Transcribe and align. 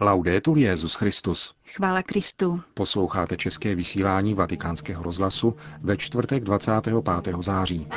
Laudetur 0.00 0.58
Jezus 0.58 0.94
Christus. 0.94 1.54
Chvála 1.66 2.02
Kristu. 2.02 2.60
Posloucháte 2.74 3.36
české 3.36 3.74
vysílání 3.74 4.34
Vatikánského 4.34 5.02
rozhlasu 5.02 5.56
ve 5.82 5.96
čtvrtek 5.96 6.44
25. 6.44 7.34
září. 7.40 7.88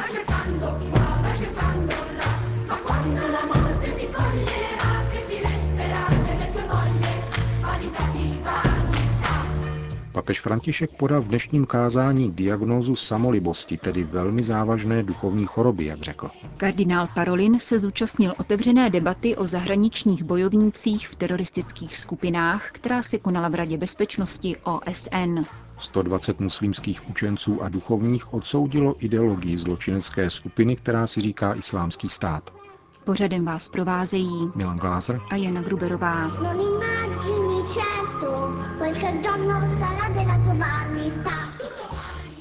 Papež 10.19 10.41
František 10.41 10.93
podal 10.97 11.21
v 11.21 11.27
dnešním 11.27 11.65
kázání 11.65 12.31
diagnózu 12.31 12.95
samolibosti, 12.95 13.77
tedy 13.77 14.03
velmi 14.03 14.43
závažné 14.43 15.03
duchovní 15.03 15.45
choroby, 15.45 15.85
jak 15.85 16.01
řekl. 16.01 16.29
Kardinál 16.57 17.07
Parolin 17.15 17.59
se 17.59 17.79
zúčastnil 17.79 18.33
otevřené 18.39 18.89
debaty 18.89 19.35
o 19.35 19.47
zahraničních 19.47 20.23
bojovnících 20.23 21.07
v 21.07 21.15
teroristických 21.15 21.97
skupinách, 21.97 22.71
která 22.71 23.03
se 23.03 23.17
konala 23.17 23.49
v 23.49 23.55
Radě 23.55 23.77
bezpečnosti 23.77 24.55
OSN. 24.63 25.39
120 25.79 26.39
muslimských 26.39 27.09
učenců 27.09 27.63
a 27.63 27.69
duchovních 27.69 28.33
odsoudilo 28.33 28.95
ideologii 28.99 29.57
zločinecké 29.57 30.29
skupiny, 30.29 30.75
která 30.75 31.07
si 31.07 31.21
říká 31.21 31.53
Islámský 31.53 32.09
stát. 32.09 32.53
Pořadem 33.03 33.45
vás 33.45 33.69
provázejí 33.69 34.51
Milan 34.55 34.77
Glázer 34.77 35.19
a 35.29 35.35
Jana 35.35 35.61
Gruberová. 35.61 36.27
Non 36.27 36.79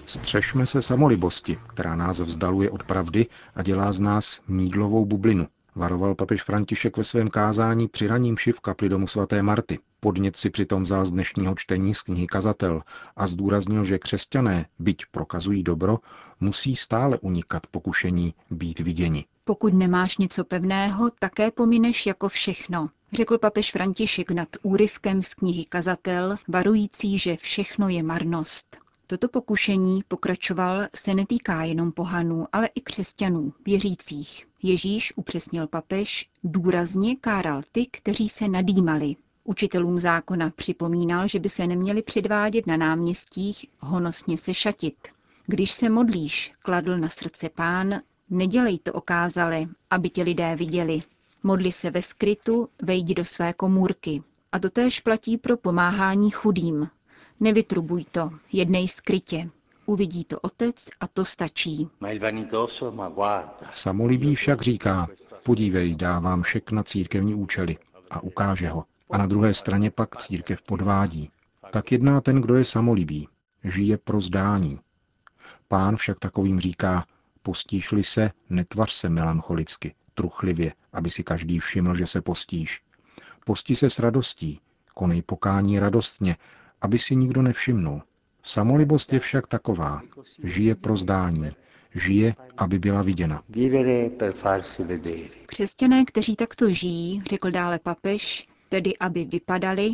Střešme 0.06 0.66
se 0.66 0.83
samolibosti, 0.83 1.59
která 1.66 1.97
nás 1.97 2.20
vzdaluje 2.20 2.70
od 2.70 2.83
pravdy 2.83 3.27
a 3.55 3.62
dělá 3.62 3.93
z 3.93 4.01
nás 4.01 4.41
mídlovou 4.48 5.05
bublinu, 5.05 5.47
varoval 5.75 6.15
papež 6.15 6.42
František 6.42 6.97
ve 6.97 7.05
svém 7.05 7.29
kázání 7.29 7.89
při 7.89 8.06
raním 8.06 8.37
v 8.37 8.61
kapli 8.61 8.89
domu 8.89 9.06
svaté 9.06 9.42
Marty. 9.42 9.79
Podnět 10.01 10.37
si 10.37 10.51
přitom 10.51 10.83
vzal 10.83 11.05
z 11.05 11.12
dnešního 11.12 11.55
čtení 11.55 11.95
z 11.95 12.03
knihy 12.03 12.27
Kazatel 12.27 12.83
a 13.17 13.27
zdůraznil, 13.27 13.84
že 13.84 13.98
křesťané, 13.98 14.67
byť 14.78 15.06
prokazují 15.11 15.62
dobro, 15.62 15.98
musí 16.41 16.77
stále 16.77 17.19
unikat 17.19 17.67
pokušení 17.67 18.34
být 18.51 18.80
viděni. 18.80 19.25
Pokud 19.45 19.75
nemáš 19.75 20.19
něco 20.19 20.45
pevného, 20.45 21.11
také 21.19 21.51
pomineš 21.51 22.06
jako 22.06 22.28
všechno, 22.28 22.89
řekl 23.12 23.39
papež 23.39 23.73
František 23.73 24.31
nad 24.31 24.48
úryvkem 24.62 25.23
z 25.23 25.34
knihy 25.34 25.64
Kazatel, 25.64 26.37
varující, 26.48 27.19
že 27.19 27.37
všechno 27.37 27.89
je 27.89 28.03
marnost. 28.03 28.78
Toto 29.06 29.28
pokušení, 29.28 30.03
pokračoval, 30.09 30.87
se 30.95 31.14
netýká 31.14 31.64
jenom 31.64 31.92
pohanů, 31.92 32.47
ale 32.53 32.67
i 32.75 32.81
křesťanů, 32.81 33.53
věřících. 33.64 34.47
Ježíš, 34.62 35.12
upřesnil 35.17 35.67
papež, 35.67 36.31
důrazně 36.45 37.17
káral 37.17 37.62
ty, 37.73 37.86
kteří 37.86 38.29
se 38.29 38.48
nadýmali. 38.48 39.17
Učitelům 39.45 39.98
zákona 39.98 40.51
připomínal, 40.51 41.29
že 41.29 41.39
by 41.39 41.48
se 41.48 41.67
neměli 41.67 42.03
předvádět 42.03 42.67
na 42.67 42.77
náměstích, 42.77 43.67
honosně 43.79 44.39
se 44.39 44.55
šatit. 44.55 45.09
Když 45.47 45.70
se 45.70 45.91
modlíš, 45.91 46.53
kladl 46.62 46.98
na 46.98 47.09
srdce 47.09 47.48
pán, 47.48 48.01
nedělej 48.31 48.79
to 48.79 48.92
okázale, 48.92 49.67
aby 49.91 50.11
tě 50.11 50.23
lidé 50.23 50.56
viděli. 50.56 51.03
Modli 51.42 51.72
se 51.72 51.91
ve 51.91 52.03
skrytu, 52.03 52.69
vejdi 52.83 53.14
do 53.14 53.25
své 53.25 53.53
komůrky. 53.53 54.22
A 54.53 54.58
to 54.58 54.70
též 54.70 55.00
platí 55.00 55.39
pro 55.39 55.56
pomáhání 55.56 56.30
chudým. 56.30 56.89
Nevytrubuj 57.41 58.05
to, 58.05 58.30
jednej 58.53 58.89
skrytě. 58.89 59.50
Uvidí 59.86 60.25
to 60.25 60.41
otec 60.41 60.89
a 61.00 61.06
to 61.08 61.25
stačí. 61.25 61.89
Samolibý 63.72 64.34
však 64.34 64.62
říká, 64.62 65.08
podívej, 65.45 65.95
dávám 65.95 66.42
šek 66.42 66.72
na 66.72 66.83
církevní 66.83 67.34
účely 67.34 67.77
a 68.11 68.23
ukáže 68.23 68.69
ho. 68.69 68.84
A 69.11 69.19
na 69.19 69.27
druhé 69.27 69.55
straně 69.55 69.91
pak 69.91 70.17
církev 70.17 70.62
podvádí. 70.62 71.30
Tak 71.70 71.92
jedná 71.92 72.20
ten, 72.20 72.41
kdo 72.41 72.55
je 72.55 72.64
samolibý. 72.64 73.28
Žije 73.64 73.98
pro 73.98 74.20
zdání. 74.20 74.80
Pán 75.69 75.97
však 75.97 76.19
takovým 76.19 76.61
říká, 76.61 77.07
postíš-li 77.42 78.05
se, 78.05 78.30
netvař 78.51 78.92
se 78.92 79.08
melancholicky, 79.08 79.95
truchlivě, 80.18 80.73
aby 80.92 81.11
si 81.11 81.23
každý 81.24 81.58
všiml, 81.58 81.95
že 81.95 82.06
se 82.06 82.23
postíš. 82.23 82.83
Posti 83.45 83.77
se 83.77 83.90
s 83.90 83.98
radostí, 83.98 84.61
konej 84.95 85.23
pokání 85.23 85.79
radostně, 85.79 86.36
aby 86.80 86.98
si 86.98 87.17
nikdo 87.17 87.42
nevšimnul. 87.42 88.02
Samolibost 88.42 89.12
je 89.12 89.18
však 89.18 89.46
taková, 89.46 90.02
žije 90.42 90.74
pro 90.74 90.96
zdání, 90.96 91.51
žije, 91.95 92.34
aby 92.57 92.78
byla 92.78 93.02
viděna. 93.02 93.42
Křesťané, 95.46 96.05
kteří 96.05 96.36
takto 96.36 96.73
žijí, 96.73 97.23
řekl 97.30 97.51
dále 97.51 97.78
papež, 97.78 98.48
tedy 98.68 98.96
aby 99.01 99.24
vypadali, 99.24 99.90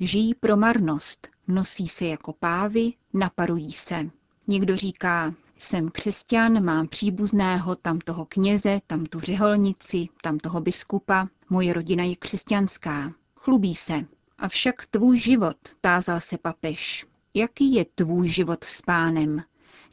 žijí 0.00 0.34
pro 0.34 0.56
marnost, 0.56 1.28
nosí 1.48 1.88
se 1.88 2.04
jako 2.04 2.32
pávy, 2.32 2.92
naparují 3.12 3.72
se. 3.72 4.10
Někdo 4.46 4.76
říká, 4.76 5.34
jsem 5.58 5.90
křesťan, 5.90 6.64
mám 6.64 6.88
příbuzného, 6.88 7.76
tam 7.76 7.98
toho 7.98 8.24
kněze, 8.24 8.80
tam 8.86 9.06
tu 9.06 9.20
řeholnici, 9.20 10.08
tam 10.22 10.38
toho 10.38 10.60
biskupa, 10.60 11.28
moje 11.50 11.72
rodina 11.72 12.04
je 12.04 12.16
křesťanská. 12.16 13.12
Chlubí 13.36 13.74
se. 13.74 14.04
Avšak 14.38 14.86
tvůj 14.86 15.18
život, 15.18 15.56
tázal 15.80 16.20
se 16.20 16.38
papež. 16.38 17.06
Jaký 17.34 17.74
je 17.74 17.84
tvůj 17.94 18.28
život 18.28 18.64
s 18.64 18.82
pánem? 18.82 19.42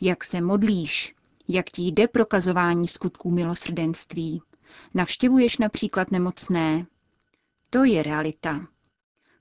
Jak 0.01 0.23
se 0.23 0.41
modlíš? 0.41 1.15
Jak 1.47 1.65
ti 1.69 1.81
jde 1.81 2.07
prokazování 2.07 2.87
skutků 2.87 3.31
milosrdenství? 3.31 4.41
Navštěvuješ 4.93 5.57
například 5.57 6.11
nemocné? 6.11 6.85
To 7.69 7.83
je 7.83 8.03
realita. 8.03 8.67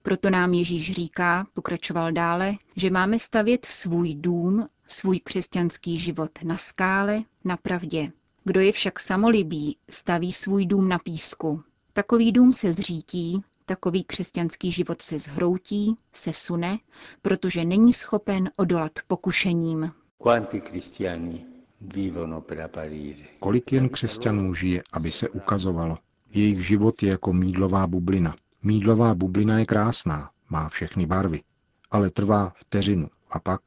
Proto 0.03 0.31
nám 0.31 0.55
Ježíš 0.55 0.93
říká, 0.93 1.47
pokračoval 1.55 2.13
dále, 2.13 2.55
že 2.77 2.91
máme 2.91 3.19
stavět 3.19 3.65
svůj 3.65 4.15
dům, 4.15 4.69
svůj 4.93 5.21
křesťanský 5.21 5.99
život 5.99 6.31
na 6.43 6.57
skále, 6.57 7.23
na 7.45 7.57
pravdě. 7.57 8.13
Kdo 8.45 8.61
je 8.61 8.73
však 8.73 9.01
samolibý, 9.01 9.77
staví 9.91 10.33
svůj 10.33 10.67
dům 10.67 10.89
na 10.89 10.99
písku. 10.99 11.63
Takový 11.93 12.33
dům 12.33 12.53
se 12.53 12.73
zřítí, 12.73 13.45
takový 13.67 14.05
křesťanský 14.05 14.73
život 14.73 15.03
se 15.03 15.19
zhroutí, 15.19 15.97
se 16.13 16.33
sune, 16.33 16.79
protože 17.23 17.65
není 17.65 17.93
schopen 17.93 18.51
odolat 18.57 18.93
pokušením. 19.07 19.93
Quanti 20.23 20.61
cristiani 20.61 21.45
vivono 21.81 22.41
per 22.41 22.61
apparire? 22.61 23.25
Kolik 23.39 23.73
jen 23.73 23.89
křesťanů 23.89 24.55
žije, 24.55 24.83
aby 24.93 25.13
se 25.13 25.29
ukazovalo. 25.29 25.99
Jejich 26.31 26.67
život 26.67 27.03
je 27.03 27.11
jako 27.11 27.33
mídlová 27.33 27.87
bublina. 27.87 28.37
Mídlová 28.63 29.15
bublina 29.15 29.59
je 29.59 29.67
krásná, 29.67 30.31
má 30.49 30.69
všechny 30.69 31.07
barvy, 31.07 31.43
ale 31.91 32.11
trvá 32.11 32.53
vteřinu 32.57 33.09
a 33.31 33.41
pak. 33.41 33.61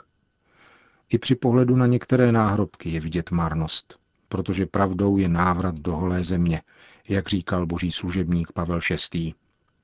I 1.14 1.18
při 1.18 1.36
pohledu 1.36 1.76
na 1.76 1.88
některé 1.88 2.32
náhrobky 2.32 2.90
je 2.90 3.00
vidět 3.00 3.32
marnost, 3.32 4.00
protože 4.30 4.66
pravdou 4.66 5.18
je 5.18 5.30
návrat 5.30 5.76
do 5.76 5.96
holé 5.96 6.24
země, 6.24 6.62
jak 7.08 7.30
říkal 7.30 7.66
boží 7.66 7.92
služebník 7.92 8.52
Pavel 8.52 8.80
VI. 9.14 9.34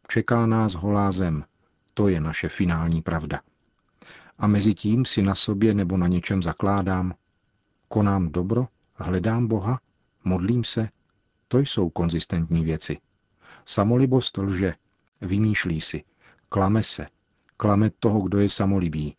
Čeká 0.08 0.46
nás 0.46 0.74
holá 0.74 1.12
zem, 1.12 1.46
to 1.94 2.08
je 2.08 2.22
naše 2.22 2.50
finální 2.50 3.02
pravda. 3.02 3.42
A 4.38 4.48
mezi 4.48 4.74
tím 4.74 5.06
si 5.06 5.22
na 5.22 5.36
sobě 5.36 5.74
nebo 5.74 5.98
na 5.98 6.08
něčem 6.08 6.44
zakládám. 6.44 7.14
Konám 7.88 8.30
dobro, 8.30 8.68
hledám 8.96 9.48
Boha, 9.48 9.80
modlím 10.24 10.64
se. 10.64 10.90
To 11.48 11.60
jsou 11.60 11.90
konzistentní 11.90 12.64
věci. 12.64 12.98
Samolibost 13.66 14.38
lže, 14.38 14.74
vymýšlí 15.22 15.82
si, 15.82 16.04
klame 16.50 16.84
se, 16.84 17.08
klame 17.58 17.90
toho, 18.00 18.22
kdo 18.22 18.40
je 18.40 18.50
samolibý, 18.50 19.16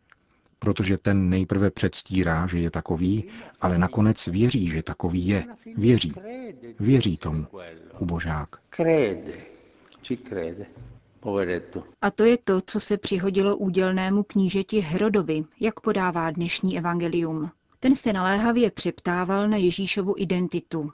protože 0.60 0.98
ten 0.98 1.28
nejprve 1.28 1.70
předstírá, 1.70 2.46
že 2.46 2.58
je 2.58 2.70
takový, 2.70 3.24
ale 3.60 3.78
nakonec 3.78 4.26
věří, 4.26 4.68
že 4.68 4.82
takový 4.82 5.26
je. 5.26 5.44
Věří. 5.76 6.12
Věří 6.80 7.16
tomu. 7.16 7.46
Ubožák. 7.98 8.48
A 12.02 12.10
to 12.10 12.24
je 12.24 12.38
to, 12.44 12.60
co 12.66 12.80
se 12.80 12.96
přihodilo 12.96 13.56
údělnému 13.56 14.22
knížeti 14.22 14.80
Herodovi, 14.80 15.44
jak 15.60 15.80
podává 15.80 16.30
dnešní 16.30 16.78
evangelium. 16.78 17.50
Ten 17.80 17.96
se 17.96 18.12
naléhavě 18.12 18.70
přeptával 18.70 19.48
na 19.48 19.56
Ježíšovu 19.56 20.14
identitu. 20.16 20.92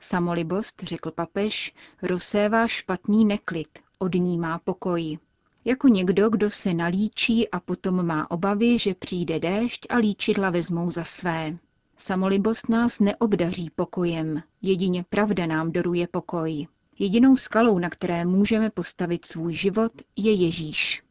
Samolibost, 0.00 0.82
řekl 0.82 1.10
papež, 1.10 1.74
rozsévá 2.02 2.68
špatný 2.68 3.24
neklid, 3.24 3.68
odnímá 3.98 4.58
pokoj. 4.58 5.18
Jako 5.66 5.88
někdo, 5.88 6.30
kdo 6.30 6.50
se 6.50 6.74
nalíčí 6.74 7.50
a 7.50 7.60
potom 7.60 8.06
má 8.06 8.30
obavy, 8.30 8.78
že 8.78 8.94
přijde 8.94 9.38
déšť 9.38 9.86
a 9.90 9.96
líčidla 9.96 10.50
vezmou 10.50 10.90
za 10.90 11.04
své. 11.04 11.58
Samolibost 11.96 12.68
nás 12.68 13.00
neobdaří 13.00 13.70
pokojem, 13.74 14.42
jedině 14.62 15.04
pravda 15.08 15.46
nám 15.46 15.72
doruje 15.72 16.08
pokoj. 16.08 16.66
Jedinou 16.98 17.36
skalou, 17.36 17.78
na 17.78 17.90
které 17.90 18.24
můžeme 18.24 18.70
postavit 18.70 19.24
svůj 19.24 19.52
život, 19.54 19.92
je 20.16 20.32
Ježíš. 20.32 21.02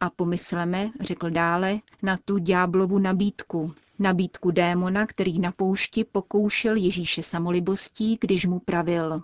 A 0.00 0.10
pomysleme, 0.10 0.90
řekl 1.00 1.30
dále, 1.30 1.80
na 2.02 2.18
tu 2.24 2.38
ďáblovu 2.38 2.98
nabídku. 2.98 3.74
Nabídku 3.98 4.50
démona, 4.50 5.06
který 5.06 5.38
na 5.38 5.52
poušti 5.52 6.04
pokoušel 6.04 6.76
Ježíše 6.76 7.22
samolibostí, 7.22 8.18
když 8.20 8.46
mu 8.46 8.58
pravil. 8.58 9.22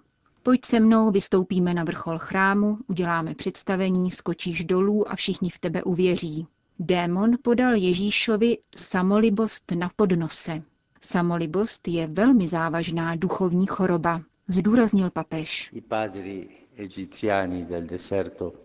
Pojď 0.48 0.64
se 0.64 0.80
mnou, 0.80 1.10
vystoupíme 1.10 1.74
na 1.74 1.84
vrchol 1.84 2.18
chrámu, 2.18 2.78
uděláme 2.86 3.34
představení, 3.34 4.10
skočíš 4.10 4.64
dolů 4.64 5.10
a 5.10 5.16
všichni 5.16 5.50
v 5.50 5.58
tebe 5.58 5.82
uvěří. 5.82 6.46
Démon 6.78 7.30
podal 7.42 7.74
Ježíšovi 7.74 8.58
samolibost 8.76 9.72
na 9.72 9.90
podnose. 9.96 10.62
Samolibost 11.00 11.88
je 11.88 12.06
velmi 12.06 12.48
závažná 12.48 13.16
duchovní 13.16 13.66
choroba, 13.66 14.22
zdůraznil 14.48 15.10
papež. 15.10 15.72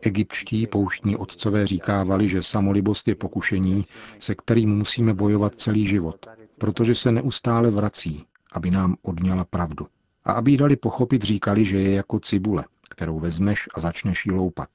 Egyptští 0.01 0.68
pouštní 0.68 1.15
otcové 1.18 1.68
říkávali, 1.68 2.30
že 2.30 2.44
samolibost 2.44 3.07
je 3.07 3.15
pokušení, 3.15 3.85
se 4.19 4.35
kterým 4.35 4.77
musíme 4.77 5.13
bojovat 5.13 5.53
celý 5.56 5.88
život, 5.88 6.25
protože 6.57 6.95
se 6.95 7.12
neustále 7.12 7.69
vrací, 7.69 8.25
aby 8.53 8.71
nám 8.71 8.95
odňala 9.01 9.44
pravdu. 9.45 9.88
A 10.25 10.31
aby 10.31 10.51
jí 10.51 10.57
dali 10.57 10.75
pochopit, 10.75 11.23
říkali, 11.23 11.65
že 11.65 11.79
je 11.79 11.91
jako 11.91 12.19
cibule, 12.19 12.65
kterou 12.89 13.19
vezmeš 13.19 13.69
a 13.73 13.79
začneš 13.79 14.25
ji 14.25 14.31
loupat. 14.31 14.69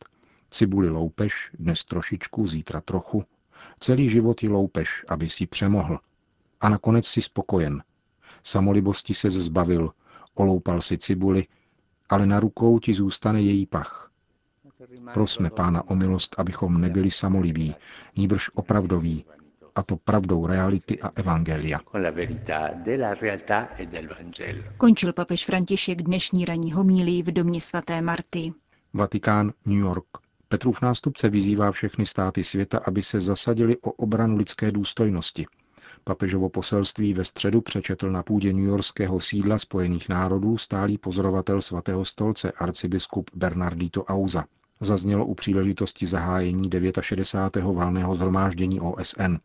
Cibuli 0.51 0.89
loupeš, 0.89 1.51
dnes 1.59 1.85
trošičku, 1.85 2.47
zítra 2.47 2.81
trochu. 2.81 3.25
Celý 3.81 4.11
život 4.11 4.43
ji 4.43 4.49
loupeš, 4.49 5.05
aby 5.09 5.29
si 5.29 5.47
přemohl. 5.47 6.01
A 6.61 6.69
nakonec 6.69 7.07
si 7.07 7.23
spokojen. 7.23 7.83
Samolibosti 8.45 9.15
se 9.15 9.31
zbavil, 9.31 9.91
oloupal 10.35 10.81
si 10.81 10.99
cibuli, 10.99 11.47
ale 12.09 12.27
na 12.27 12.41
rukou 12.41 12.79
ti 12.79 12.95
zůstane 12.95 13.43
její 13.43 13.67
pach. 13.67 14.11
Prosme 15.15 15.51
Pána 15.51 15.89
o 15.89 15.97
milost, 15.97 16.35
abychom 16.39 16.81
nebyli 16.81 17.11
samolibí, 17.11 17.75
níbrž 18.17 18.51
opravdoví, 18.55 19.25
a 19.79 19.83
to 19.83 19.97
pravdou 19.97 20.47
reality 20.47 21.01
a 21.01 21.11
evangelia. 21.15 21.79
Končil 24.77 25.13
papež 25.13 25.47
František 25.47 26.03
dnešní 26.03 26.45
ranní 26.45 26.73
homílí 26.73 27.23
v 27.23 27.33
domě 27.33 27.61
svaté 27.61 28.03
Marty. 28.03 28.53
Vatikán, 28.95 29.53
New 29.67 29.79
York. 29.79 30.05
Petrův 30.49 30.83
nástupce 30.83 31.29
vyzývá 31.29 31.73
všechny 31.73 32.07
státy 32.07 32.45
světa, 32.45 32.81
aby 32.85 33.03
se 33.03 33.21
zasadili 33.21 33.77
o 33.77 33.91
obranu 33.91 34.37
lidské 34.37 34.73
důstojnosti. 34.73 35.47
Papežovo 36.05 36.49
poselství 36.49 37.15
ve 37.15 37.25
středu 37.25 37.61
přečetl 37.61 38.11
na 38.11 38.23
půdě 38.23 38.53
newyorského 38.53 39.21
sídla 39.21 39.59
Spojených 39.59 40.09
národů 40.09 40.59
stálý 40.59 40.99
pozorovatel 40.99 41.63
svatého 41.63 42.05
stolce 42.05 42.53
arcibiskup 42.53 43.31
Bernardito 43.35 44.05
Auza. 44.05 44.45
Zaznělo 44.81 45.27
u 45.27 45.35
příležitosti 45.35 46.07
zahájení 46.07 46.71
69. 47.01 47.65
valného 47.75 48.15
zhromáždění 48.15 48.81
OSN. 48.81 49.37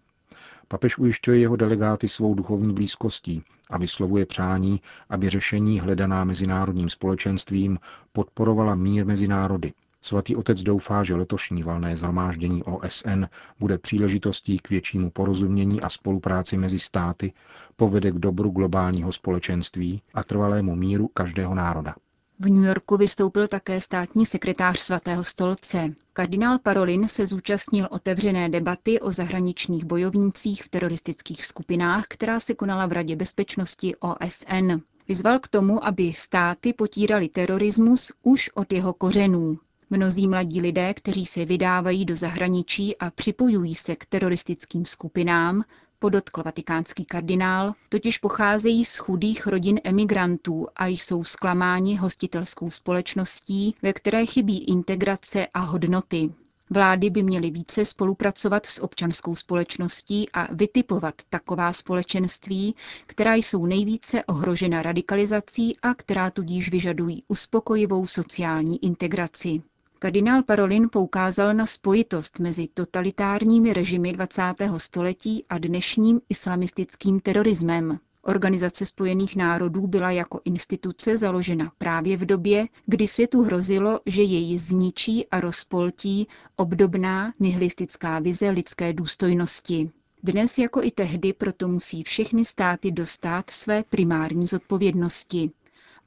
Papež 0.74 0.98
ujišťuje 0.98 1.40
jeho 1.40 1.56
delegáty 1.56 2.10
svou 2.10 2.34
duchovní 2.36 2.74
blízkostí 2.74 3.44
a 3.70 3.78
vyslovuje 3.78 4.26
přání, 4.26 4.82
aby 5.10 5.30
řešení 5.30 5.80
hledaná 5.80 6.24
mezinárodním 6.24 6.90
společenstvím 6.90 7.80
podporovala 8.14 8.76
mír 8.76 9.06
mezi 9.06 9.28
národy. 9.28 9.74
Svatý 10.02 10.36
otec 10.36 10.64
doufá, 10.64 11.04
že 11.04 11.16
letošní 11.16 11.64
valné 11.64 11.96
zhromáždění 11.96 12.64
OSN 12.64 13.26
bude 13.60 13.78
příležitostí 13.78 14.60
k 14.60 14.70
většímu 14.70 15.12
porozumění 15.12 15.82
a 15.82 15.90
spolupráci 15.90 16.58
mezi 16.58 16.80
státy, 16.80 17.34
povede 17.76 18.12
k 18.12 18.20
dobru 18.20 18.50
globálního 18.50 19.12
společenství 19.12 20.02
a 20.14 20.24
trvalému 20.24 20.76
míru 20.76 21.08
každého 21.08 21.56
národa. 21.56 21.96
V 22.44 22.50
New 22.50 22.64
Yorku 22.64 22.98
vystoupil 22.98 23.48
také 23.48 23.82
státní 23.82 24.26
sekretář 24.26 24.80
svatého 24.80 25.24
stolce. 25.24 25.94
Kardinál 26.14 26.60
Parolin 26.60 27.08
se 27.08 27.26
zúčastnil 27.26 27.88
otevřené 27.92 28.50
debaty 28.50 29.00
o 29.00 29.12
zahraničních 29.12 29.86
bojovnících 29.86 30.64
v 30.64 30.70
teroristických 30.70 31.46
skupinách, 31.46 32.06
která 32.10 32.40
se 32.40 32.54
konala 32.54 32.86
v 32.86 32.92
Radě 32.92 33.16
bezpečnosti 33.16 33.96
OSN. 33.96 34.72
Vyzval 35.08 35.40
k 35.40 35.48
tomu, 35.48 35.86
aby 35.86 36.14
státy 36.14 36.74
potírali 36.74 37.30
terorismus 37.30 38.12
už 38.24 38.50
od 38.54 38.74
jeho 38.74 38.94
kořenů. 38.94 39.58
Mnozí 39.90 40.28
mladí 40.28 40.62
lidé, 40.62 40.94
kteří 40.94 41.26
se 41.26 41.46
vydávají 41.46 42.06
do 42.06 42.16
zahraničí 42.16 42.98
a 42.98 43.10
připojují 43.10 43.76
se 43.76 43.96
k 43.96 44.06
teroristickým 44.06 44.86
skupinám, 44.86 45.64
podotkl 46.04 46.44
vatikánský 46.44 47.06
kardinál, 47.06 47.74
totiž 47.90 48.18
pocházejí 48.18 48.86
z 48.86 48.98
chudých 48.98 49.48
rodin 49.48 49.80
emigrantů 49.84 50.68
a 50.76 50.88
jsou 50.88 51.24
zklamáni 51.24 51.96
hostitelskou 51.98 52.70
společností, 52.72 53.76
ve 53.82 53.94
které 53.94 54.26
chybí 54.26 54.64
integrace 54.64 55.48
a 55.54 55.60
hodnoty. 55.60 56.34
Vlády 56.70 57.10
by 57.10 57.24
měly 57.24 57.52
více 57.52 57.86
spolupracovat 57.86 58.66
s 58.66 58.82
občanskou 58.84 59.36
společností 59.36 60.30
a 60.34 60.54
vytipovat 60.54 61.16
taková 61.30 61.74
společenství, 61.74 62.76
která 63.08 63.36
jsou 63.36 63.66
nejvíce 63.66 64.24
ohrožena 64.24 64.82
radikalizací 64.82 65.78
a 65.82 65.94
která 65.94 66.30
tudíž 66.32 66.72
vyžadují 66.72 67.24
uspokojivou 67.28 68.06
sociální 68.06 68.86
integraci. 68.86 69.62
Kardinál 70.04 70.44
Parolin 70.44 70.90
poukázal 70.92 71.54
na 71.54 71.66
spojitost 71.66 72.40
mezi 72.40 72.68
totalitárními 72.74 73.74
režimy 73.74 74.14
20. 74.14 74.42
století 74.78 75.46
a 75.50 75.58
dnešním 75.58 76.22
islamistickým 76.30 77.20
terorismem. 77.20 78.00
Organizace 78.22 78.86
spojených 78.86 79.36
národů 79.36 79.88
byla 79.88 80.12
jako 80.12 80.42
instituce 80.46 81.18
založena 81.18 81.72
právě 81.78 82.18
v 82.18 82.26
době, 82.26 82.68
kdy 82.86 83.08
světu 83.08 83.44
hrozilo, 83.44 84.00
že 84.06 84.22
jej 84.22 84.60
zničí 84.60 85.28
a 85.28 85.40
rozpoltí 85.40 86.28
obdobná 86.56 87.34
nihilistická 87.40 88.20
vize 88.20 88.50
lidské 88.50 88.94
důstojnosti. 88.94 89.92
Dnes 90.24 90.58
jako 90.58 90.84
i 90.84 90.92
tehdy 90.92 91.34
proto 91.34 91.68
musí 91.68 92.04
všechny 92.04 92.46
státy 92.46 92.92
dostat 92.92 93.50
své 93.50 93.84
primární 93.84 94.48
zodpovědnosti 94.48 95.52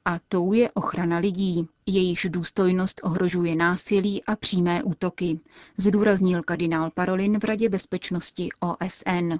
a 0.07 0.19
tou 0.27 0.53
je 0.53 0.71
ochrana 0.71 1.17
lidí. 1.17 1.67
Jejichž 1.85 2.27
důstojnost 2.29 3.01
ohrožuje 3.03 3.55
násilí 3.55 4.23
a 4.23 4.35
přímé 4.35 4.83
útoky, 4.83 5.39
zdůraznil 5.77 6.43
kardinál 6.43 6.91
Parolin 6.93 7.39
v 7.39 7.43
Radě 7.43 7.69
bezpečnosti 7.69 8.49
OSN. 8.59 9.33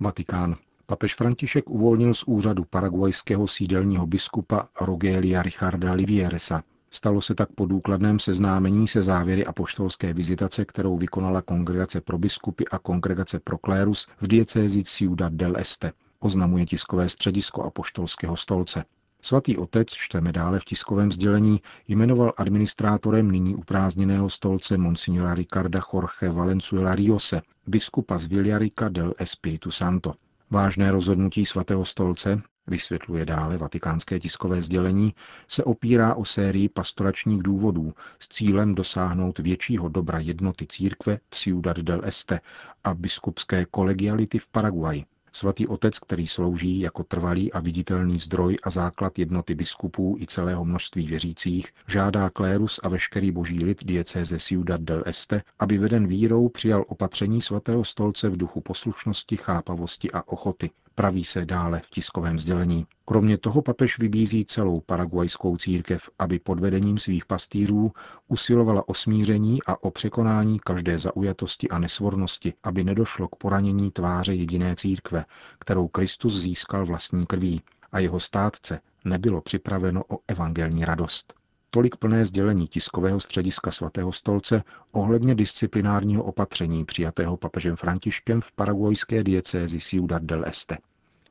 Vatikán. 0.00 0.56
Papež 0.86 1.14
František 1.14 1.70
uvolnil 1.70 2.14
z 2.14 2.24
úřadu 2.26 2.64
paraguajského 2.64 3.48
sídelního 3.48 4.06
biskupa 4.06 4.68
Rogelia 4.80 5.42
Richarda 5.42 5.92
Livieresa. 5.92 6.62
Stalo 6.90 7.20
se 7.20 7.34
tak 7.34 7.52
po 7.52 7.66
důkladném 7.66 8.18
seznámení 8.18 8.88
se 8.88 9.02
závěry 9.02 9.46
apoštolské 9.46 10.12
vizitace, 10.12 10.64
kterou 10.64 10.98
vykonala 10.98 11.42
Kongregace 11.42 12.00
pro 12.00 12.18
biskupy 12.18 12.64
a 12.70 12.78
Kongregace 12.78 13.40
pro 13.40 13.58
klérus 13.58 14.08
v 14.20 14.28
diecézi 14.28 14.84
Ciudad 14.84 15.32
del 15.32 15.56
Este, 15.56 15.92
oznamuje 16.20 16.66
tiskové 16.66 17.08
středisko 17.08 17.62
apoštolského 17.62 18.36
stolce. 18.36 18.84
Svatý 19.26 19.58
otec, 19.58 19.88
čteme 19.90 20.32
dále 20.32 20.60
v 20.60 20.64
tiskovém 20.64 21.12
sdělení, 21.12 21.60
jmenoval 21.88 22.32
administrátorem 22.36 23.30
nyní 23.30 23.54
uprázdněného 23.54 24.30
stolce 24.30 24.78
monsignora 24.78 25.34
Ricarda 25.34 25.80
Jorge 25.92 26.28
Valenzuela 26.28 26.94
Riose, 26.94 27.42
biskupa 27.66 28.18
z 28.18 28.26
Villarica 28.26 28.88
del 28.88 29.14
Espiritu 29.18 29.70
Santo. 29.70 30.14
Vážné 30.50 30.90
rozhodnutí 30.90 31.46
svatého 31.46 31.84
stolce, 31.84 32.42
vysvětluje 32.66 33.24
dále 33.24 33.58
vatikánské 33.58 34.20
tiskové 34.20 34.62
sdělení, 34.62 35.14
se 35.48 35.64
opírá 35.64 36.14
o 36.14 36.24
sérii 36.24 36.68
pastoračních 36.68 37.42
důvodů 37.42 37.94
s 38.18 38.28
cílem 38.28 38.74
dosáhnout 38.74 39.38
většího 39.38 39.88
dobra 39.88 40.18
jednoty 40.18 40.66
církve 40.66 41.18
v 41.30 41.34
Ciudad 41.34 41.76
del 41.78 42.00
Este 42.04 42.40
a 42.84 42.94
biskupské 42.94 43.64
kolegiality 43.64 44.38
v 44.38 44.48
Paraguaji. 44.48 45.04
Svatý 45.36 45.66
otec, 45.66 45.98
který 45.98 46.26
slouží 46.26 46.80
jako 46.80 47.04
trvalý 47.04 47.52
a 47.52 47.60
viditelný 47.60 48.18
zdroj 48.18 48.56
a 48.62 48.70
základ 48.70 49.18
jednoty 49.18 49.54
biskupů 49.54 50.16
i 50.20 50.26
celého 50.26 50.64
množství 50.64 51.06
věřících, 51.06 51.72
žádá 51.86 52.30
klérus 52.30 52.80
a 52.82 52.88
veškerý 52.88 53.30
boží 53.30 53.64
lid 53.64 53.84
diecéze 53.84 54.38
Ciudad 54.38 54.80
del 54.80 55.02
Este, 55.06 55.42
aby 55.58 55.78
veden 55.78 56.06
vírou 56.06 56.48
přijal 56.48 56.84
opatření 56.88 57.40
svatého 57.42 57.84
stolce 57.84 58.28
v 58.28 58.36
duchu 58.36 58.60
poslušnosti, 58.60 59.36
chápavosti 59.36 60.10
a 60.10 60.28
ochoty, 60.28 60.70
praví 60.96 61.24
se 61.24 61.44
dále 61.44 61.80
v 61.80 61.90
tiskovém 61.90 62.38
sdělení. 62.38 62.86
Kromě 63.04 63.38
toho 63.38 63.62
papež 63.62 63.98
vybízí 63.98 64.44
celou 64.44 64.80
paraguajskou 64.80 65.56
církev, 65.56 66.10
aby 66.18 66.38
pod 66.38 66.60
vedením 66.60 66.98
svých 66.98 67.26
pastýřů 67.26 67.92
usilovala 68.28 68.88
o 68.88 68.94
smíření 68.94 69.58
a 69.66 69.84
o 69.84 69.90
překonání 69.90 70.58
každé 70.58 70.98
zaujatosti 70.98 71.68
a 71.68 71.78
nesvornosti, 71.78 72.54
aby 72.62 72.84
nedošlo 72.84 73.28
k 73.28 73.36
poranění 73.36 73.90
tváře 73.90 74.34
jediné 74.34 74.76
církve, 74.76 75.24
kterou 75.58 75.88
Kristus 75.88 76.40
získal 76.40 76.86
vlastní 76.86 77.26
krví 77.26 77.62
a 77.92 77.98
jeho 77.98 78.20
státce 78.20 78.80
nebylo 79.04 79.40
připraveno 79.40 80.02
o 80.08 80.18
evangelní 80.28 80.84
radost. 80.84 81.34
Tolik 81.76 81.96
plné 81.96 82.24
sdělení 82.24 82.68
tiskového 82.68 83.20
střediska 83.20 83.70
svatého 83.70 84.12
stolce 84.12 84.62
ohledně 84.92 85.34
disciplinárního 85.34 86.24
opatření 86.24 86.84
přijatého 86.84 87.36
papežem 87.36 87.76
Františkem 87.76 88.40
v 88.40 88.52
paraguajské 88.52 89.24
diecézi 89.24 89.80
Ciudad 89.80 90.22
del 90.22 90.44
Este. 90.46 90.78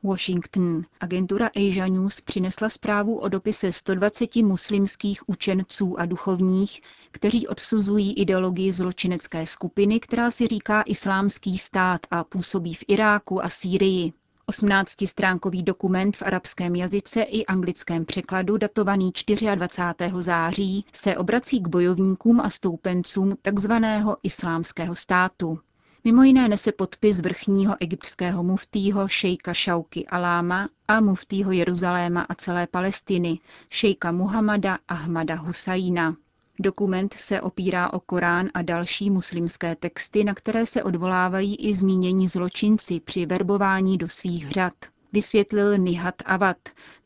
Washington. 0.02 0.82
Agentura 1.00 1.46
Asia 1.46 1.86
News 1.86 2.20
přinesla 2.20 2.68
zprávu 2.68 3.18
o 3.18 3.28
dopise 3.28 3.72
120 3.72 4.36
muslimských 4.36 5.28
učenců 5.28 6.00
a 6.00 6.06
duchovních, 6.06 6.80
kteří 7.10 7.48
odsuzují 7.48 8.12
ideologii 8.12 8.72
zločinecké 8.72 9.46
skupiny, 9.46 10.00
která 10.00 10.30
si 10.30 10.46
říká 10.46 10.82
islámský 10.82 11.58
stát 11.58 12.00
a 12.10 12.24
působí 12.24 12.74
v 12.74 12.84
Iráku 12.88 13.44
a 13.44 13.48
Sýrii. 13.48 14.12
18-stránkový 14.50 15.62
dokument 15.62 16.16
v 16.16 16.22
arabském 16.22 16.76
jazyce 16.76 17.22
i 17.22 17.46
anglickém 17.46 18.04
překladu 18.04 18.56
datovaný 18.56 19.12
24. 19.54 20.12
září 20.18 20.84
se 20.92 21.16
obrací 21.16 21.60
k 21.60 21.68
bojovníkům 21.68 22.40
a 22.40 22.50
stoupencům 22.50 23.36
tzv. 23.42 23.72
islámského 24.22 24.94
státu. 24.94 25.58
Mimo 26.04 26.22
jiné 26.22 26.48
nese 26.48 26.72
podpis 26.72 27.20
vrchního 27.20 27.76
egyptského 27.80 28.42
muftího 28.42 29.08
šejka 29.08 29.54
Šauky 29.54 30.06
Aláma 30.06 30.68
a 30.88 31.00
muftího 31.00 31.52
Jeruzaléma 31.52 32.20
a 32.28 32.34
celé 32.34 32.66
Palestiny, 32.66 33.38
šejka 33.70 34.12
Muhammada 34.12 34.78
Ahmada 34.88 35.34
Husajina. 35.34 36.16
Dokument 36.60 37.14
se 37.14 37.40
opírá 37.40 37.92
o 37.92 38.00
Korán 38.00 38.48
a 38.54 38.62
další 38.62 39.10
muslimské 39.10 39.76
texty, 39.76 40.24
na 40.24 40.34
které 40.34 40.66
se 40.66 40.82
odvolávají 40.82 41.56
i 41.56 41.76
zmínění 41.76 42.28
zločinci 42.28 43.00
při 43.00 43.26
verbování 43.26 43.98
do 43.98 44.08
svých 44.08 44.50
řad. 44.50 44.74
Vysvětlil 45.12 45.78
Nihat 45.78 46.14
Avad, 46.24 46.56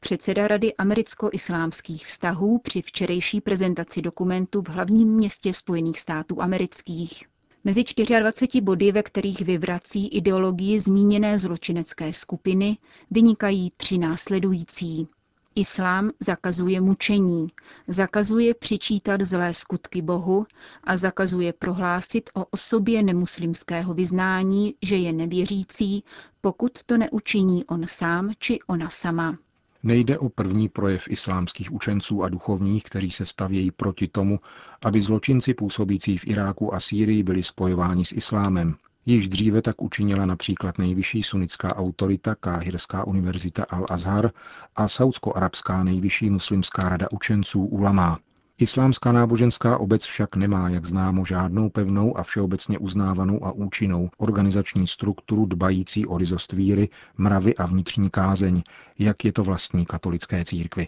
předseda 0.01 0.49
Rady 0.49 0.75
americko-islámských 0.75 2.07
vztahů 2.07 2.59
při 2.59 2.83
včerejší 2.83 3.41
prezentaci 3.41 4.03
dokumentu 4.03 4.63
v 4.63 4.69
hlavním 4.69 5.09
městě 5.09 5.53
Spojených 5.53 6.01
států 6.01 6.43
amerických. 6.43 7.25
Mezi 7.65 7.85
24 8.21 8.61
body, 8.61 8.93
ve 8.93 9.03
kterých 9.03 9.41
vyvrací 9.41 10.09
ideologii 10.09 10.81
zmíněné 10.81 11.39
zločinecké 11.39 12.13
skupiny, 12.13 12.79
vynikají 13.11 13.73
tři 13.77 13.99
následující. 13.99 15.09
Islám 15.55 16.11
zakazuje 16.21 16.81
mučení, 16.81 17.47
zakazuje 17.89 18.55
přičítat 18.55 19.21
zlé 19.21 19.55
skutky 19.55 20.03
Bohu 20.03 20.47
a 20.85 20.97
zakazuje 20.97 21.53
prohlásit 21.53 22.31
o 22.35 22.45
osobě 22.45 23.03
nemuslimského 23.03 23.95
vyznání, 23.95 24.75
že 24.83 24.97
je 24.97 25.13
nevěřící, 25.13 26.05
pokud 26.41 26.85
to 26.87 26.99
neučiní 26.99 27.65
on 27.65 27.87
sám 27.87 28.33
či 28.39 28.59
ona 28.67 28.89
sama. 28.89 29.39
Nejde 29.83 30.19
o 30.19 30.29
první 30.29 30.69
projev 30.69 31.09
islámských 31.09 31.73
učenců 31.73 32.23
a 32.23 32.29
duchovních, 32.29 32.85
kteří 32.85 33.11
se 33.11 33.27
stavějí 33.27 33.71
proti 33.71 34.09
tomu, 34.09 34.41
aby 34.83 35.01
zločinci 35.01 35.55
působící 35.55 36.19
v 36.19 36.27
Iráku 36.27 36.75
a 36.75 36.81
Sýrii 36.81 37.23
byli 37.23 37.43
spojováni 37.43 38.05
s 38.05 38.13
islámem. 38.13 38.77
Již 39.11 39.29
dříve 39.29 39.63
tak 39.63 39.83
učinila 39.83 40.27
například 40.27 40.79
nejvyšší 40.79 41.23
sunnická 41.23 41.77
autorita 41.77 42.35
Káhirská 42.35 43.07
univerzita 43.07 43.65
Al-Azhar 43.65 44.31
a 44.77 44.89
saudsko-arabská 44.89 45.85
nejvyšší 45.85 46.31
muslimská 46.31 46.89
rada 46.89 47.07
učenců 47.13 47.65
Ulama. 47.65 48.19
Islámská 48.59 49.13
náboženská 49.13 49.79
obec 49.79 50.05
však 50.05 50.37
nemá, 50.37 50.69
jak 50.69 50.85
známo, 50.85 51.25
žádnou 51.25 51.71
pevnou 51.71 52.19
a 52.19 52.23
všeobecně 52.23 52.79
uznávanou 52.79 53.45
a 53.45 53.53
účinnou 53.53 54.11
organizační 54.19 54.87
strukturu 54.87 55.47
dbající 55.47 56.07
o 56.07 56.19
rizost 56.19 56.53
víry, 56.53 56.89
mravy 57.19 57.57
a 57.57 57.67
vnitřní 57.67 58.11
kázeň, 58.11 58.55
jak 58.99 59.25
je 59.25 59.33
to 59.33 59.43
vlastní 59.43 59.87
katolické 59.87 60.45
církvy. 60.45 60.87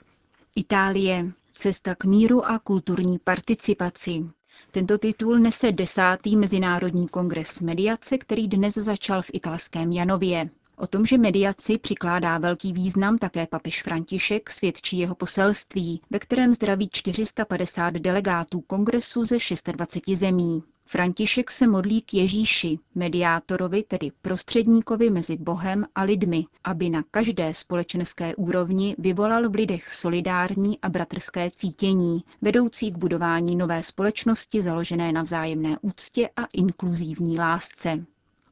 Itálie. 0.56 1.32
Cesta 1.52 1.94
k 1.94 2.04
míru 2.04 2.46
a 2.46 2.58
kulturní 2.58 3.18
participaci. 3.18 4.24
Tento 4.70 4.98
titul 4.98 5.38
nese 5.38 5.72
desátý 5.72 6.36
Mezinárodní 6.36 7.08
kongres 7.08 7.60
mediace, 7.60 8.18
který 8.18 8.48
dnes 8.48 8.74
začal 8.74 9.22
v 9.22 9.30
italském 9.32 9.92
Janově. 9.92 10.50
O 10.82 10.86
tom, 10.86 11.06
že 11.06 11.18
mediaci 11.18 11.78
přikládá 11.78 12.38
velký 12.38 12.72
význam 12.72 13.18
také 13.18 13.46
papež 13.46 13.82
František, 13.82 14.50
svědčí 14.50 14.98
jeho 14.98 15.14
poselství, 15.14 16.00
ve 16.10 16.18
kterém 16.18 16.54
zdraví 16.54 16.88
450 16.92 17.90
delegátů 17.94 18.60
kongresu 18.60 19.24
ze 19.24 19.36
26 19.72 20.18
zemí. 20.18 20.62
František 20.86 21.50
se 21.50 21.66
modlí 21.66 22.02
k 22.02 22.14
Ježíši, 22.14 22.78
mediátorovi, 22.94 23.82
tedy 23.82 24.12
prostředníkovi 24.22 25.10
mezi 25.10 25.36
Bohem 25.36 25.86
a 25.94 26.02
lidmi, 26.02 26.44
aby 26.64 26.90
na 26.90 27.02
každé 27.10 27.54
společenské 27.54 28.34
úrovni 28.36 28.96
vyvolal 28.98 29.50
v 29.50 29.54
lidech 29.54 29.94
solidární 29.94 30.78
a 30.80 30.88
bratrské 30.88 31.50
cítění, 31.50 32.24
vedoucí 32.40 32.90
k 32.92 32.98
budování 32.98 33.56
nové 33.56 33.82
společnosti 33.82 34.62
založené 34.62 35.12
na 35.12 35.22
vzájemné 35.22 35.76
úctě 35.82 36.28
a 36.36 36.42
inkluzívní 36.54 37.38
lásce. 37.38 38.04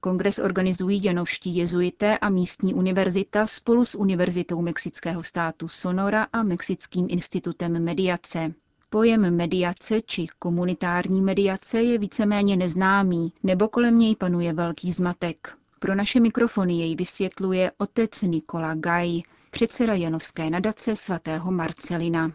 Kongres 0.02 0.38
organizují 0.38 1.04
janovští 1.04 1.56
jezuité 1.56 2.18
a 2.18 2.28
místní 2.28 2.74
univerzita 2.74 3.46
spolu 3.46 3.84
s 3.84 3.94
Univerzitou 3.94 4.62
mexického 4.62 5.22
státu 5.22 5.68
Sonora 5.68 6.26
a 6.32 6.42
Mexickým 6.42 7.06
institutem 7.10 7.84
mediace. 7.84 8.54
Pojem 8.90 9.36
mediace 9.36 10.00
či 10.00 10.26
komunitární 10.38 11.22
mediace 11.22 11.82
je 11.82 11.98
víceméně 11.98 12.56
neznámý, 12.56 13.32
nebo 13.42 13.68
kolem 13.68 13.98
něj 13.98 14.16
panuje 14.16 14.52
velký 14.52 14.92
zmatek. 14.92 15.52
Pro 15.78 15.94
naše 15.94 16.20
mikrofony 16.20 16.74
jej 16.74 16.96
vysvětluje 16.96 17.70
otec 17.78 18.22
Nikola 18.22 18.74
Gaj, 18.74 19.20
předseda 19.50 19.94
Janovské 19.94 20.50
nadace 20.50 20.96
svatého 20.96 21.52
Marcelina. 21.52 22.32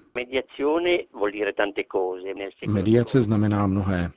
Mediace 2.67 3.21
znamená 3.21 3.67
mnohé. 3.67 4.11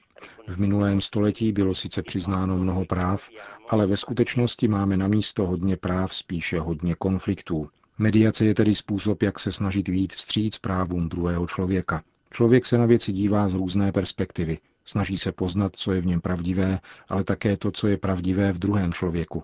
V 0.48 0.58
minulém 0.58 1.00
století 1.00 1.52
bylo 1.52 1.74
sice 1.74 2.02
přiznáno 2.02 2.58
mnoho 2.58 2.84
práv, 2.84 3.28
ale 3.68 3.86
ve 3.86 3.96
skutečnosti 3.96 4.68
máme 4.68 4.96
na 4.96 5.08
místo 5.08 5.46
hodně 5.46 5.76
práv 5.76 6.14
spíše 6.14 6.60
hodně 6.60 6.94
konfliktů. 6.94 7.68
Mediace 7.98 8.44
je 8.44 8.54
tedy 8.54 8.74
způsob, 8.74 9.22
jak 9.22 9.38
se 9.38 9.52
snažit 9.52 9.88
výjít 9.88 10.12
vstříc 10.12 10.58
právům 10.58 11.08
druhého 11.08 11.46
člověka. 11.46 12.02
Člověk 12.30 12.66
se 12.66 12.78
na 12.78 12.86
věci 12.86 13.12
dívá 13.12 13.48
z 13.48 13.54
různé 13.54 13.92
perspektivy. 13.92 14.58
Snaží 14.84 15.18
se 15.18 15.32
poznat, 15.32 15.76
co 15.76 15.92
je 15.92 16.00
v 16.00 16.06
něm 16.06 16.20
pravdivé, 16.20 16.80
ale 17.08 17.24
také 17.24 17.56
to, 17.56 17.70
co 17.70 17.88
je 17.88 17.96
pravdivé 17.96 18.52
v 18.52 18.58
druhém 18.58 18.92
člověku. 18.92 19.42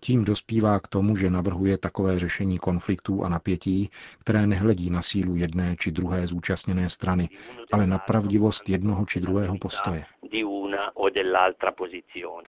Tím 0.00 0.24
dospívá 0.24 0.80
k 0.80 0.88
tomu, 0.88 1.16
že 1.16 1.30
navrhuje 1.30 1.78
takové 1.78 2.18
řešení 2.18 2.58
konfliktů 2.58 3.24
a 3.24 3.28
napětí, 3.28 3.90
které 4.18 4.46
nehledí 4.46 4.90
na 4.90 5.02
sílu 5.02 5.36
jedné 5.36 5.76
či 5.76 5.90
druhé 5.90 6.26
zúčastněné 6.26 6.88
strany, 6.88 7.28
ale 7.72 7.86
na 7.86 7.98
pravdivost 7.98 8.68
jednoho 8.68 9.06
či 9.06 9.20
druhého 9.20 9.58
postoje. 9.58 10.04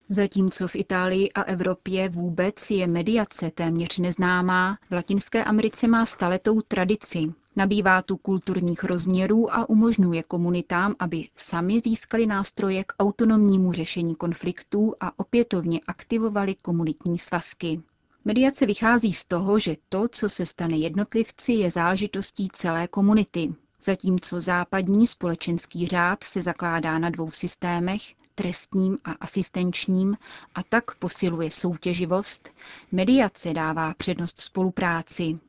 Zatímco 0.10 0.68
v 0.68 0.76
Itálii 0.76 1.32
a 1.32 1.42
Evropě 1.42 2.10
vůbec 2.10 2.72
je 2.72 2.88
mediace 2.88 3.52
téměř 3.52 3.98
neznámá, 3.98 4.78
v 4.90 4.94
Latinské 4.94 5.44
Americe 5.44 5.88
má 5.88 6.06
staletou 6.06 6.62
tradici. 6.62 7.34
Nabývá 7.60 8.02
tu 8.02 8.18
kulturních 8.18 8.84
rozměrů 8.84 9.54
a 9.54 9.70
umožňuje 9.70 10.24
komunitám, 10.24 10.96
aby 11.00 11.28
sami 11.38 11.80
získali 11.80 12.26
nástroje 12.26 12.84
k 12.84 12.94
autonomnímu 13.00 13.72
řešení 13.72 14.16
konfliktů 14.16 14.94
a 15.00 15.20
opětovně 15.20 15.80
aktivovali 15.88 16.56
komunitní 16.56 17.18
svazky. 17.18 17.82
Mediace 18.26 18.66
vychází 18.66 19.14
z 19.14 19.26
toho, 19.26 19.60
že 19.60 19.76
to, 19.90 20.08
co 20.08 20.30
se 20.30 20.46
stane 20.46 20.78
jednotlivci, 20.78 21.54
je 21.54 21.72
záležitostí 21.72 22.48
celé 22.54 22.88
komunity. 22.88 23.54
Zatímco 23.84 24.42
západní 24.42 25.08
společenský 25.08 25.88
řád 25.88 26.24
se 26.24 26.42
zakládá 26.42 27.00
na 27.00 27.10
dvou 27.10 27.32
systémech, 27.32 28.02
trestním 28.40 28.98
a 29.06 29.12
asistenčním, 29.12 30.18
a 30.56 30.64
tak 30.64 30.96
posiluje 30.96 31.52
soutěživost, 31.52 32.50
mediace 32.92 33.54
dává 33.54 33.94
přednost 33.94 34.42
spolupráci. 34.42 35.40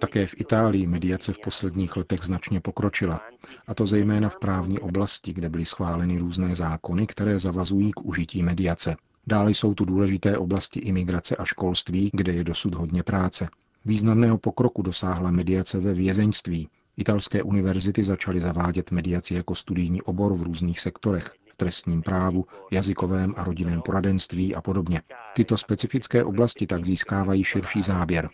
Také 0.00 0.26
v 0.26 0.34
Itálii 0.40 0.86
mediace 0.86 1.32
v 1.32 1.38
posledních 1.38 1.96
letech 1.96 2.22
značně 2.22 2.60
pokročila, 2.60 3.20
a 3.66 3.74
to 3.74 3.86
zejména 3.86 4.28
v 4.28 4.38
právní 4.38 4.78
oblasti, 4.78 5.32
kde 5.32 5.48
byly 5.48 5.64
schváleny 5.64 6.18
různé 6.18 6.54
zákony, 6.54 7.06
které 7.06 7.38
zavazují 7.38 7.92
k 7.92 8.00
užití 8.04 8.42
mediace. 8.42 8.96
Dále 9.26 9.50
jsou 9.50 9.74
tu 9.74 9.84
důležité 9.84 10.38
oblasti 10.38 10.80
imigrace 10.80 11.36
a 11.36 11.44
školství, 11.44 12.10
kde 12.12 12.32
je 12.32 12.44
dosud 12.44 12.74
hodně 12.74 13.02
práce. 13.02 13.48
Významného 13.84 14.38
pokroku 14.38 14.82
dosáhla 14.82 15.30
mediace 15.30 15.78
ve 15.78 15.94
vězeňství. 15.94 16.68
Italské 16.96 17.42
univerzity 17.42 18.04
začaly 18.04 18.40
zavádět 18.40 18.90
mediaci 18.90 19.34
jako 19.34 19.54
studijní 19.54 20.02
obor 20.02 20.34
v 20.34 20.42
různých 20.42 20.80
sektorech, 20.80 21.30
v 21.52 21.56
trestním 21.56 22.02
právu, 22.02 22.46
jazykovém 22.70 23.34
a 23.36 23.44
rodinném 23.44 23.82
poradenství 23.82 24.54
a 24.54 24.60
podobně. 24.60 25.02
Tyto 25.34 25.56
specifické 25.56 26.24
oblasti 26.24 26.66
tak 26.66 26.84
získávají 26.84 27.44
širší 27.44 27.82
záběr. 27.82 28.30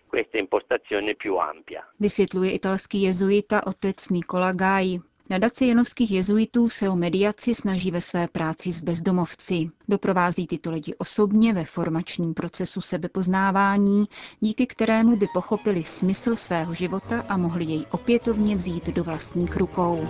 Vysvětluje 2.00 2.50
italský 2.50 3.02
jezuita 3.02 3.66
otec 3.66 4.08
Nikola 4.08 4.52
Gai. 4.52 4.98
Nadace 5.30 5.64
jenovských 5.64 6.10
jezuitů 6.10 6.68
se 6.68 6.88
o 6.88 6.96
mediaci 6.96 7.54
snaží 7.54 7.90
ve 7.90 8.00
své 8.00 8.28
práci 8.28 8.72
s 8.72 8.84
bezdomovci. 8.84 9.70
Doprovází 9.88 10.46
tyto 10.46 10.70
lidi 10.70 10.94
osobně 10.98 11.52
ve 11.52 11.64
formačním 11.64 12.34
procesu 12.34 12.80
sebepoznávání, 12.80 14.04
díky 14.40 14.66
kterému 14.66 15.16
by 15.16 15.26
pochopili 15.34 15.84
smysl 15.84 16.36
svého 16.36 16.74
života 16.74 17.24
a 17.28 17.36
mohli 17.36 17.64
jej 17.64 17.84
opětovně 17.90 18.56
vzít 18.56 18.86
do 18.86 19.04
vlastních 19.04 19.56
rukou. 19.56 20.08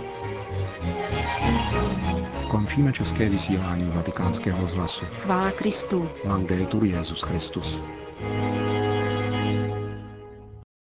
Končíme 2.51 2.93
české 2.93 3.29
vysílání 3.29 3.91
vatikánského 3.95 4.67
zhlasu. 4.67 5.05
Chvála 5.05 5.51
Kristu. 5.51 6.09
Laudetur 6.25 6.83
Jezus 6.83 7.21
Christus. 7.21 7.79